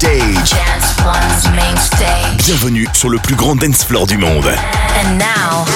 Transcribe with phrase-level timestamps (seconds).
[0.00, 2.46] Dance One's main stage.
[2.46, 4.46] Bienvenue sur le plus grand dance floor du monde.
[4.46, 5.66] And now,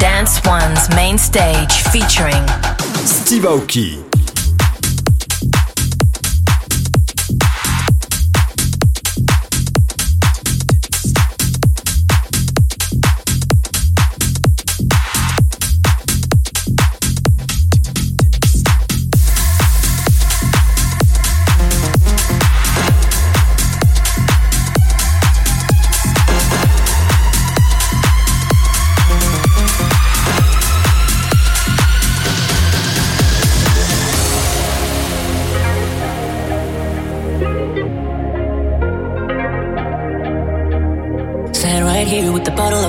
[0.00, 2.42] Dance One's main stage featuring
[3.04, 4.05] Steve Aoki.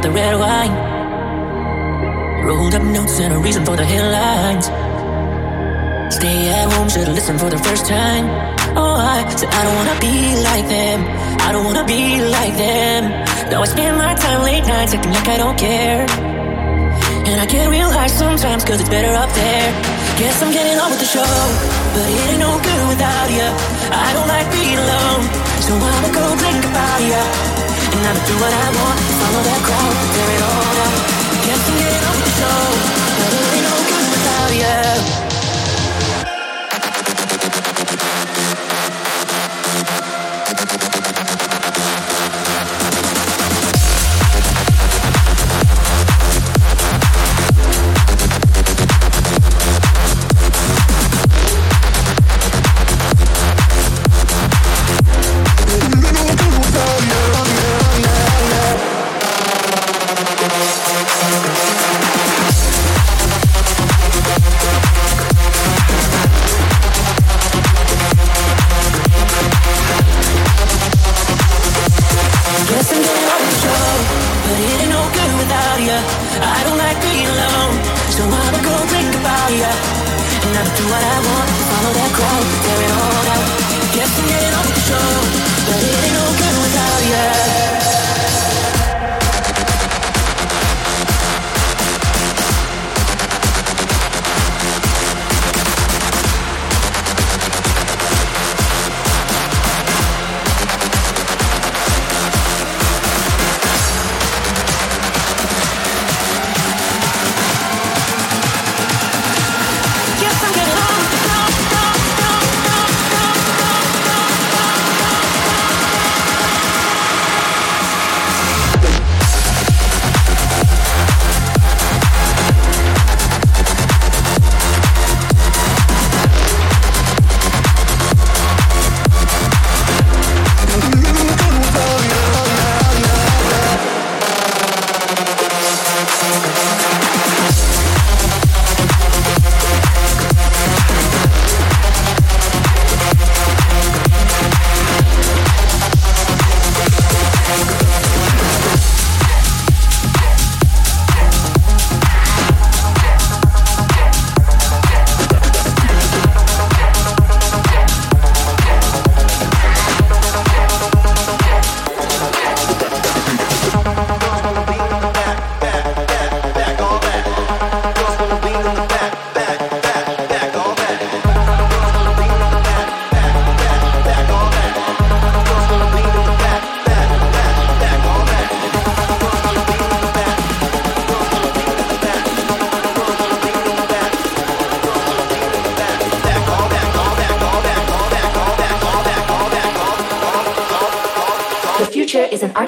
[0.02, 0.74] the red wine.
[2.46, 4.66] Rolled up notes and a reason for the headlines.
[6.14, 8.26] Stay at home, should've listened for the first time.
[8.78, 11.00] Oh, I said I don't wanna be like them.
[11.42, 13.10] I don't wanna be like them.
[13.50, 16.06] Now I spend my time late nights acting like I don't care.
[17.28, 19.70] And I get real high sometimes, cause it's better up there.
[20.20, 21.32] Guess I'm getting on with the show,
[21.94, 23.48] but it ain't no good without ya.
[23.92, 25.24] I don't like being alone,
[25.66, 27.57] so I'ma go think about ya.
[28.04, 29.62] Never do what I want, follow that
[30.14, 30.96] tear it all down.
[31.44, 31.98] Can't forget
[33.66, 35.27] no good without you.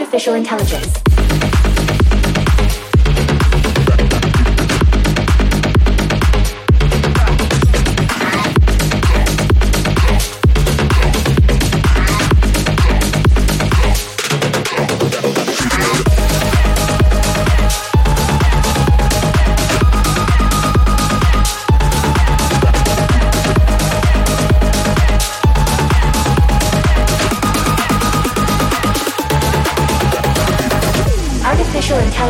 [0.09, 1.08] artificial intelligence.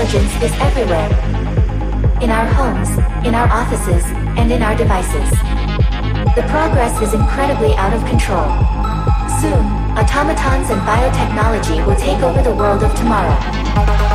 [0.09, 1.07] intelligence is everywhere.
[2.19, 2.89] In our homes,
[3.27, 4.03] in our offices,
[4.39, 5.29] and in our devices.
[6.35, 8.50] The progress is incredibly out of control.
[9.39, 9.63] Soon,
[9.94, 14.08] automatons and biotechnology will take over the world of tomorrow.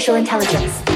[0.00, 0.89] Artificial intelligence.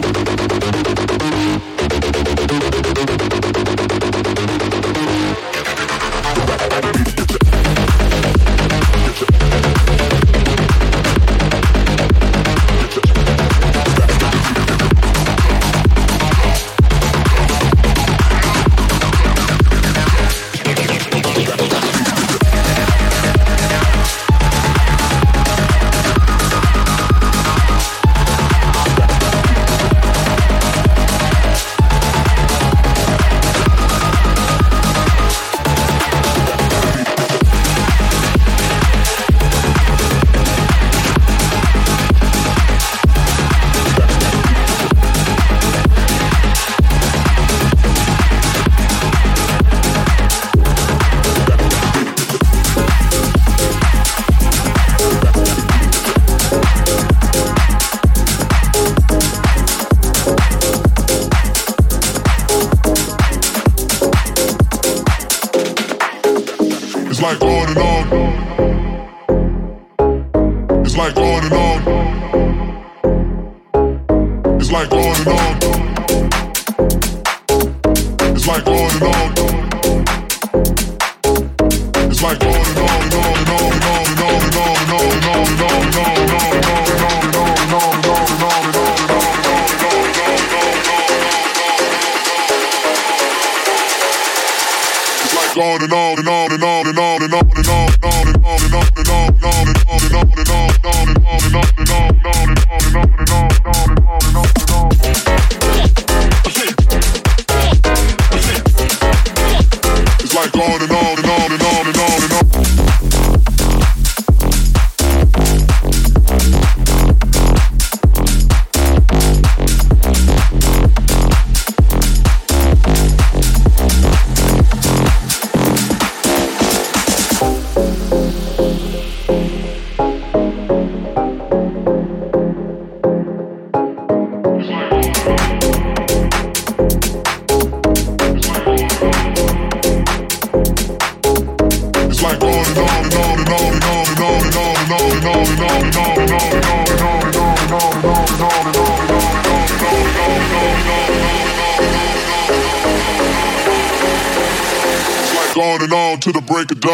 [156.67, 156.94] Break of dawn,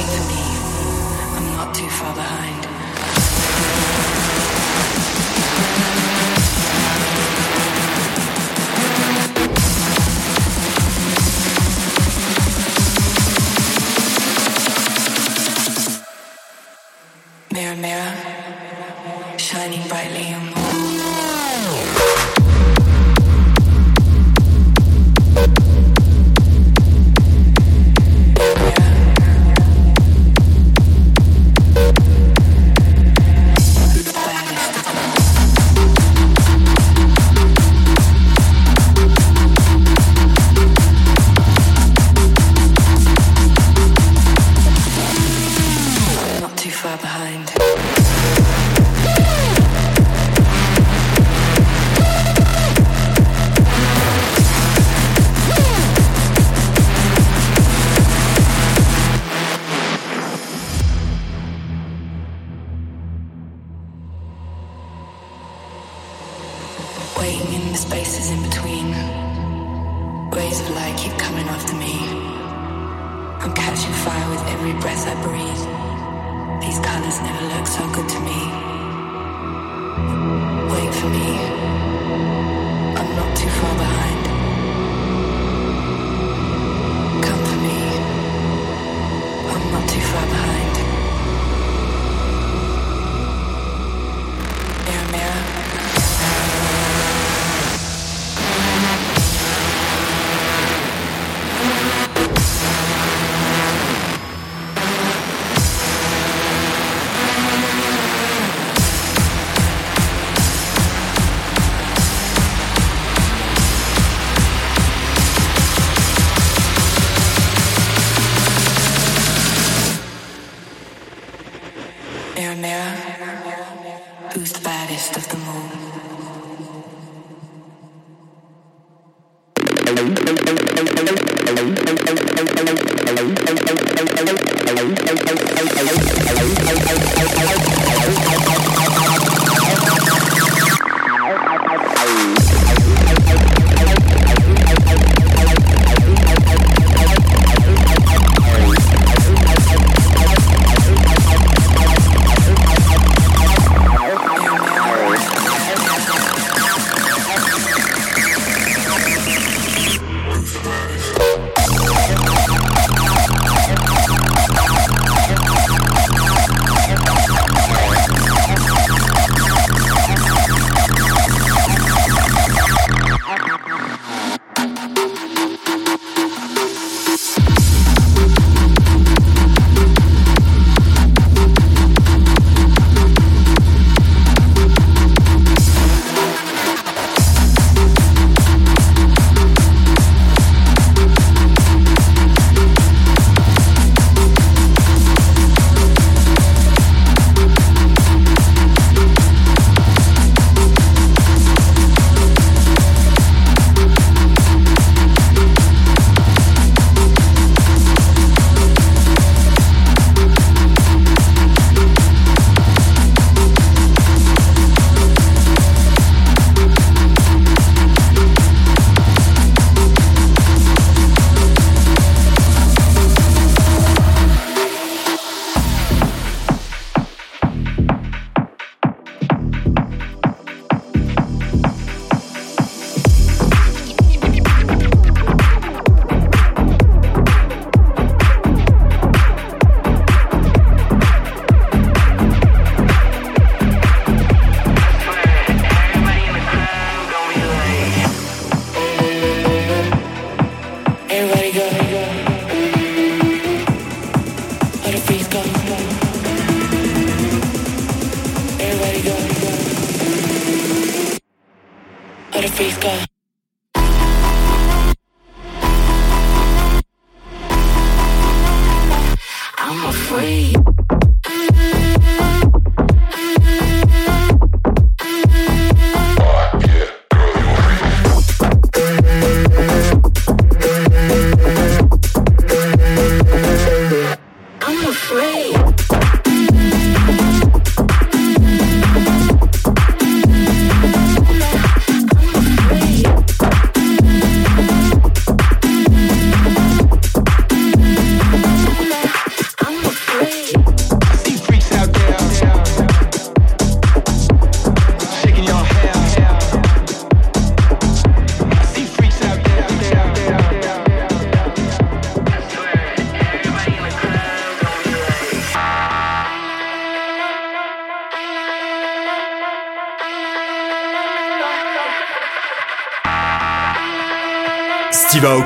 [0.00, 0.28] Hello.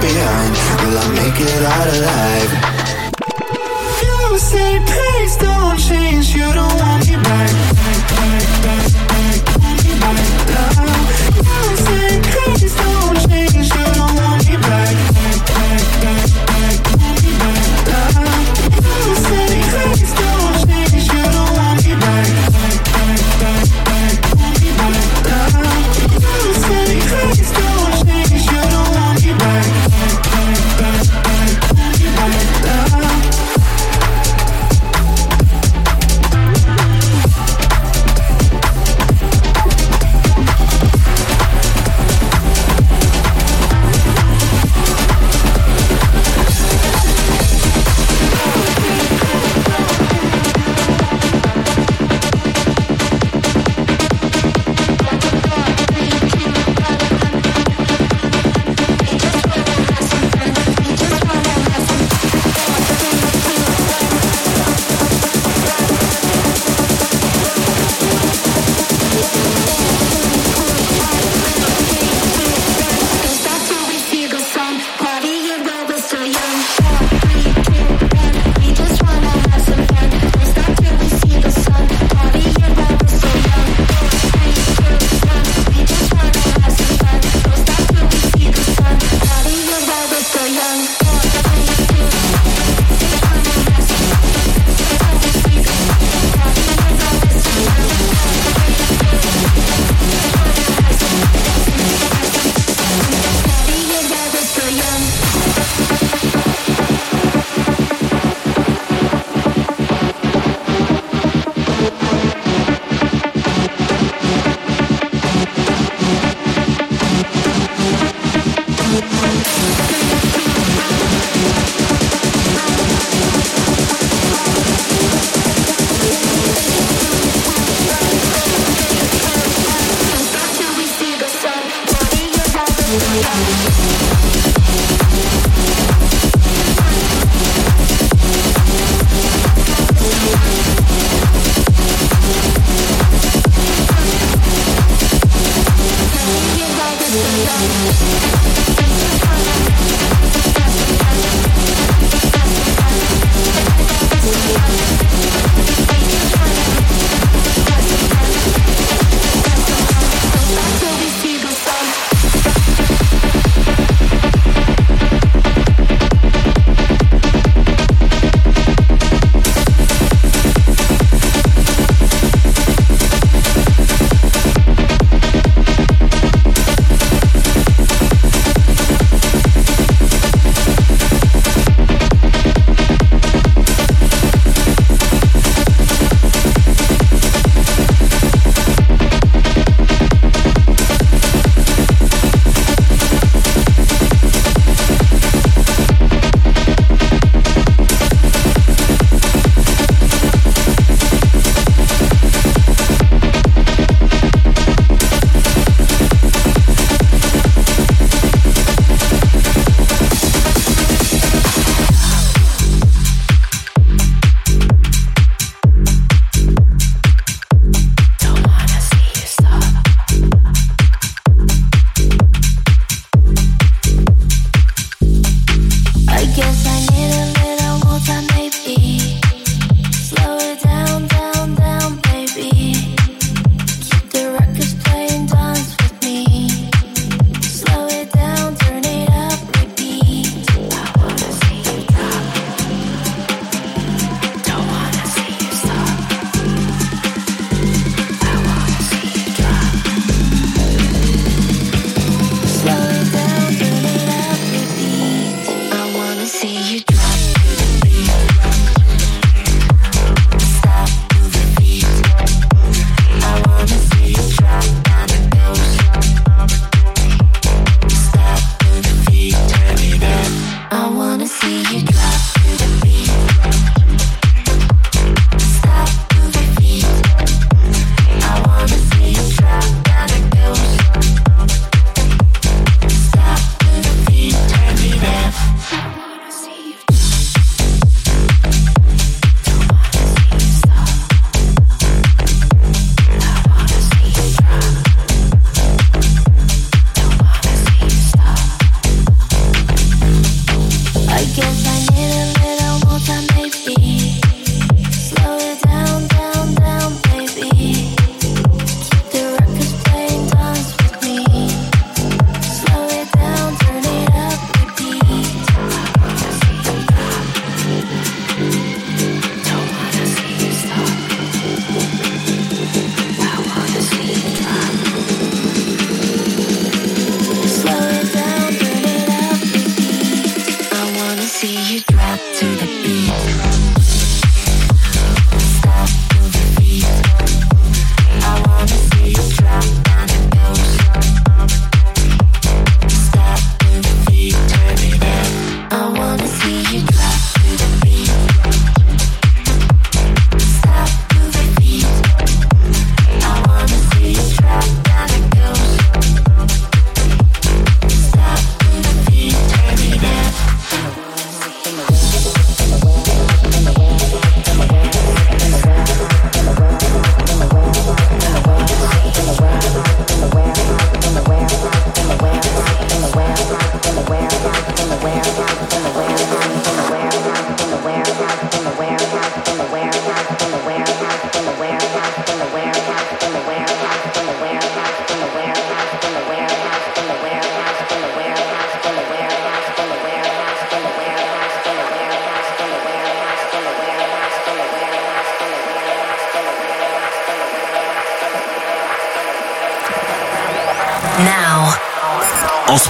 [0.00, 0.54] Behind.
[0.82, 2.69] Will I make it out alive?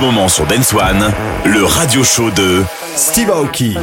[0.01, 1.13] Moment sur Dance One,
[1.45, 2.65] le radio show de
[2.97, 3.77] Steve Aoki.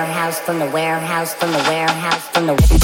[0.00, 2.80] warehouse, from the warehouse, from the warehouse, from the warehouse,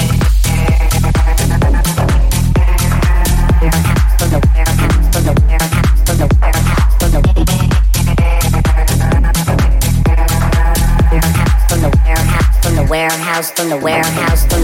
[4.18, 6.76] from the warehouse, from the warehouse, from the warehouse, from the warehouse.
[12.06, 14.55] warehouse from the warehouse from the warehouse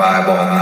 [0.00, 0.59] vibe on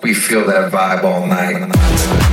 [0.00, 2.27] We feel that vibe all night.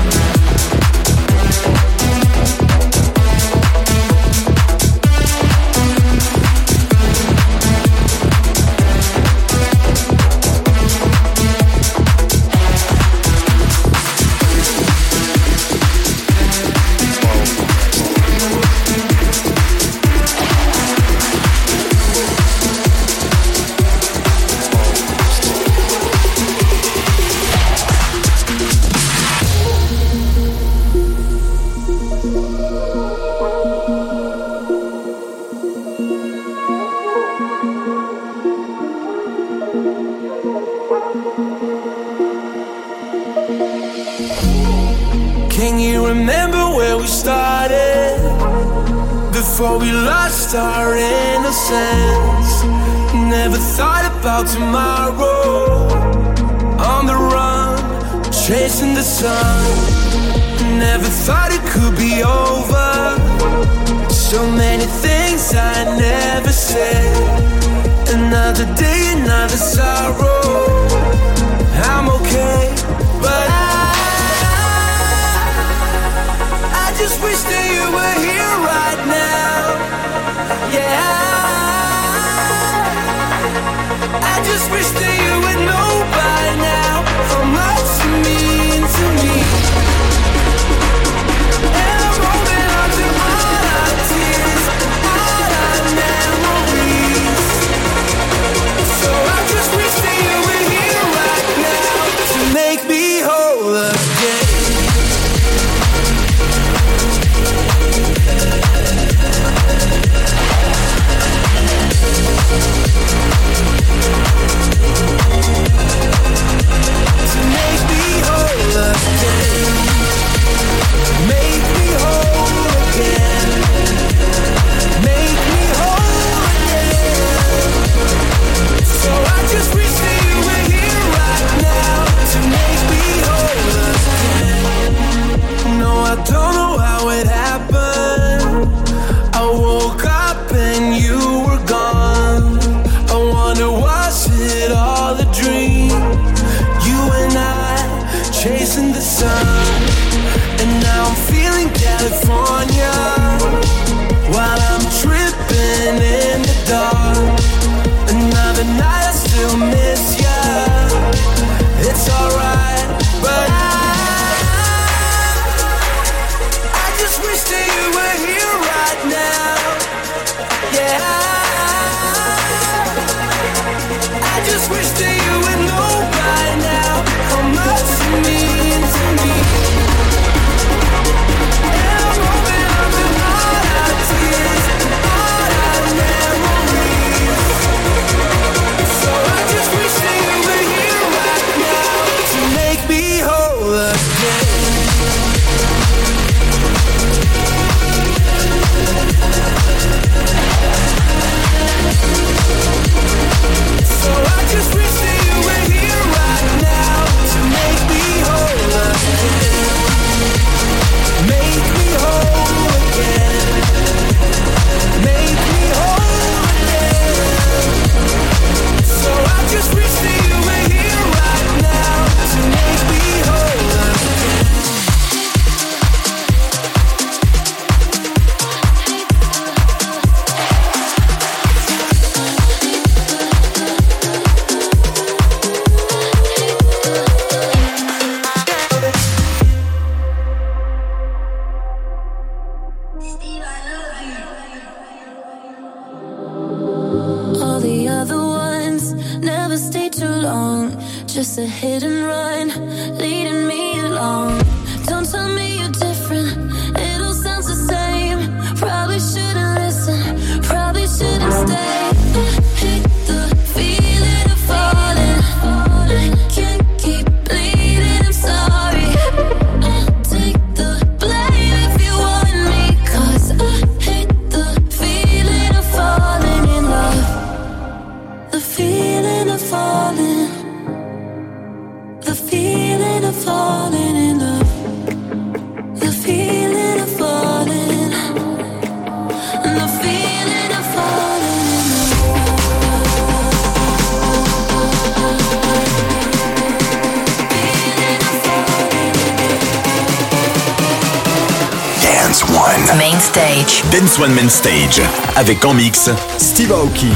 [304.06, 304.84] One Man Stage
[305.16, 305.89] avec en mix
[306.20, 306.91] Steve Aoki.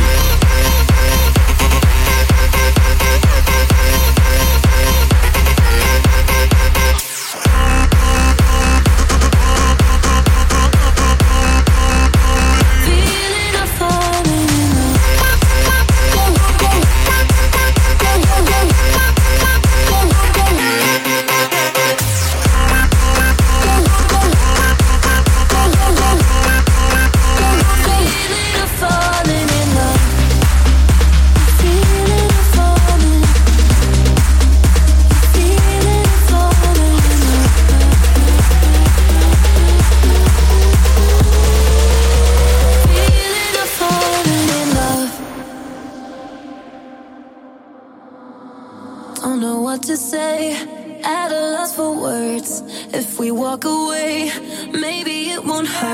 [53.50, 54.32] walk away,
[54.72, 55.89] maybe it won't hurt.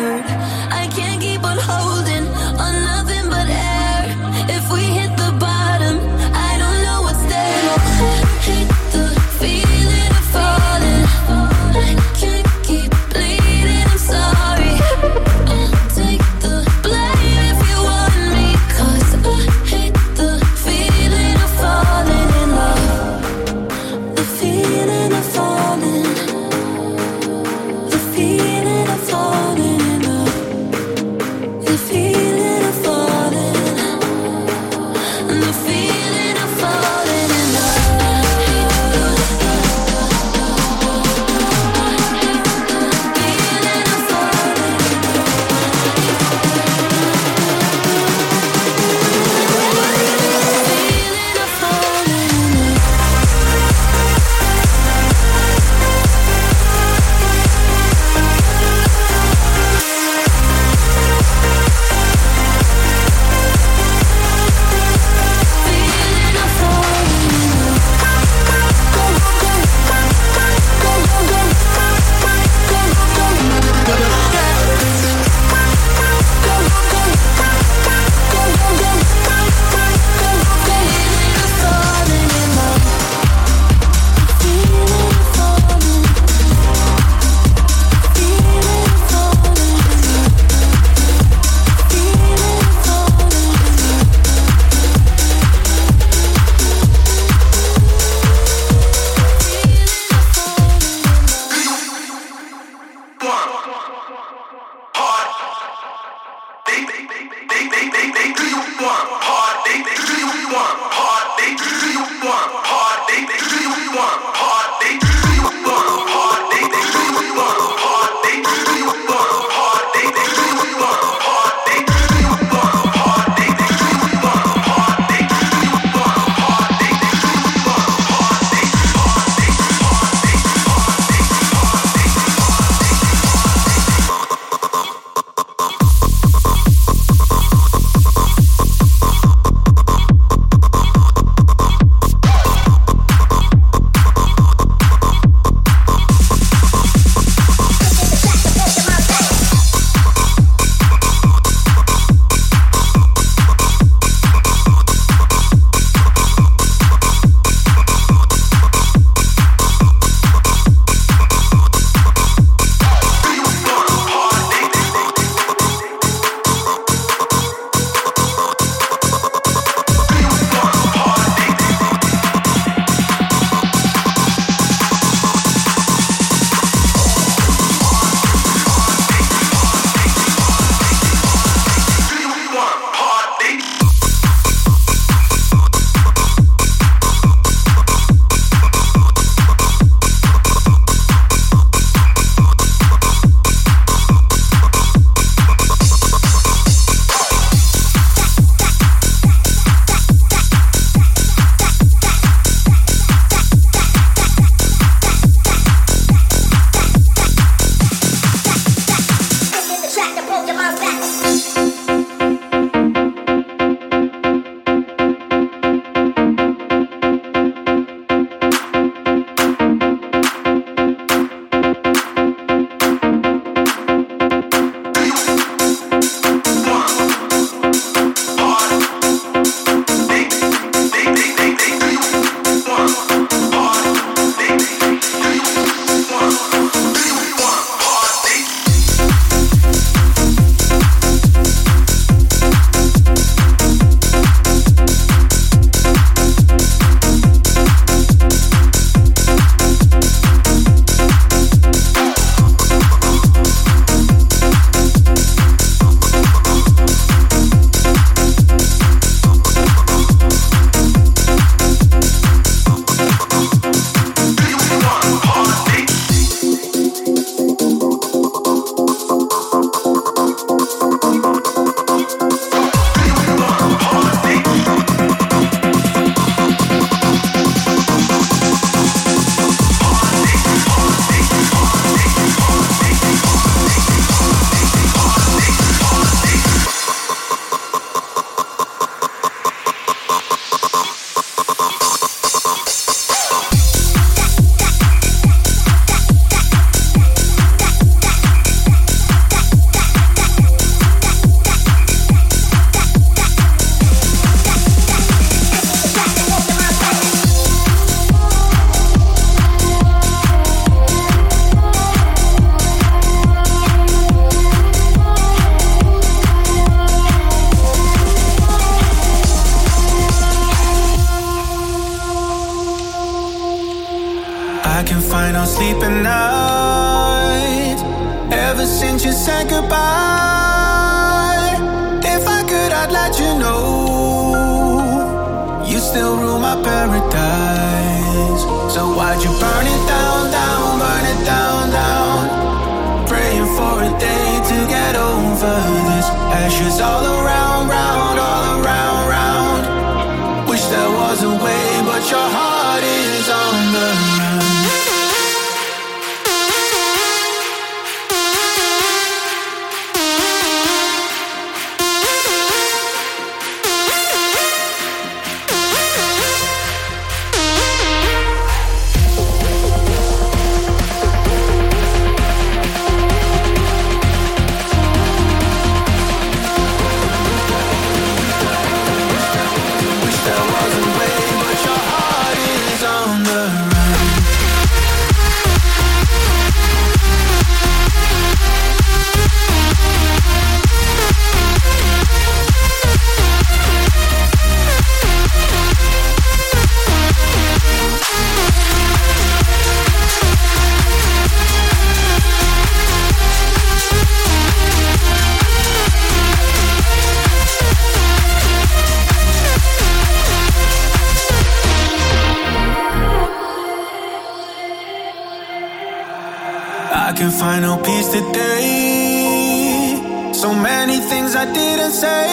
[421.95, 422.27] Say.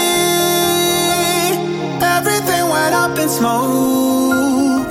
[2.17, 4.91] Everything went up in smoke.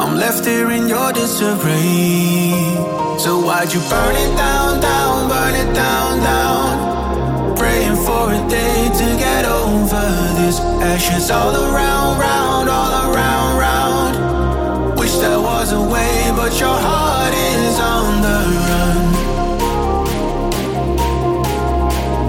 [0.00, 2.52] I'm left here in your disarray.
[3.24, 7.56] So why'd you burn it down, down, burn it down, down?
[7.56, 10.06] Praying for a day to get over
[10.38, 10.56] this.
[10.92, 14.14] Ashes all around, round, all around, round.
[14.98, 18.38] Wish there was a way, but your heart is on the
[18.68, 19.00] run.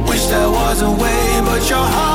[0.10, 1.25] Wish there was a way,
[1.56, 2.15] but your heart